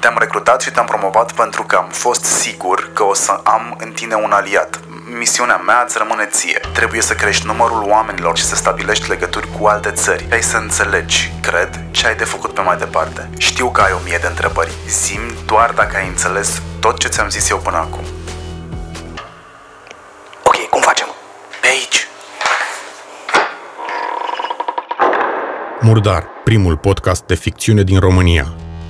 Te-am 0.00 0.16
recrutat 0.18 0.60
și 0.60 0.70
te-am 0.70 0.86
promovat 0.86 1.32
pentru 1.32 1.62
că 1.62 1.76
am 1.76 1.88
fost 1.88 2.24
sigur 2.24 2.90
că 2.92 3.02
o 3.02 3.14
să 3.14 3.40
am 3.44 3.76
în 3.78 3.90
tine 3.90 4.14
un 4.14 4.32
aliat. 4.32 4.80
Misiunea 5.18 5.56
mea 5.56 5.82
îți 5.86 5.98
rămâne 5.98 6.24
ție. 6.24 6.60
Trebuie 6.72 7.00
să 7.00 7.14
crești 7.14 7.46
numărul 7.46 7.84
oamenilor 7.88 8.36
și 8.36 8.44
să 8.44 8.54
stabilești 8.54 9.08
legături 9.08 9.48
cu 9.58 9.66
alte 9.66 9.90
țări. 9.90 10.26
Ai 10.32 10.42
să 10.42 10.56
înțelegi, 10.56 11.32
cred, 11.42 11.80
ce 11.90 12.06
ai 12.06 12.16
de 12.16 12.24
făcut 12.24 12.54
pe 12.54 12.60
mai 12.60 12.76
departe. 12.76 13.30
Știu 13.38 13.70
că 13.70 13.80
ai 13.80 13.92
o 13.92 13.98
mie 14.04 14.18
de 14.20 14.26
întrebări. 14.26 14.72
Zim 14.88 15.20
doar 15.46 15.70
dacă 15.70 15.96
ai 15.96 16.06
înțeles 16.06 16.62
tot 16.80 16.98
ce 16.98 17.08
ți-am 17.08 17.28
zis 17.28 17.50
eu 17.50 17.58
până 17.58 17.76
acum. 17.76 18.04
Ok, 20.42 20.68
cum 20.70 20.80
facem? 20.80 21.06
Pe 21.60 21.66
aici. 21.66 22.06
Murdar, 25.80 26.24
primul 26.44 26.76
podcast 26.76 27.22
de 27.22 27.34
ficțiune 27.34 27.82
din 27.82 28.00
România. 28.00 28.46